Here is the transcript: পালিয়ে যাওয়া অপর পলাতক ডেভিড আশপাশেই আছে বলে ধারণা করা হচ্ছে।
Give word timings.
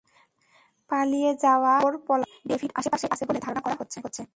পালিয়ে 0.89 1.31
যাওয়া 1.43 1.71
অপর 1.79 1.93
পলাতক 2.07 2.41
ডেভিড 2.49 2.71
আশপাশেই 2.75 3.09
আছে 3.13 3.23
বলে 3.29 3.39
ধারণা 3.39 3.61
করা 3.65 3.75
হচ্ছে। 3.79 4.21